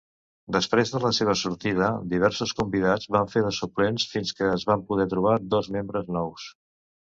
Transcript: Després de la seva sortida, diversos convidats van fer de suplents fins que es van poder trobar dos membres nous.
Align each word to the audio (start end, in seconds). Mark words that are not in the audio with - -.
Després 0.55 0.93
de 0.93 1.01
la 1.03 1.11
seva 1.17 1.35
sortida, 1.41 1.89
diversos 2.13 2.55
convidats 2.61 3.11
van 3.17 3.31
fer 3.35 3.45
de 3.49 3.53
suplents 3.59 4.09
fins 4.15 4.35
que 4.41 4.51
es 4.57 4.67
van 4.73 4.89
poder 4.91 5.09
trobar 5.15 5.39
dos 5.55 5.73
membres 5.79 6.13
nous. 6.19 6.51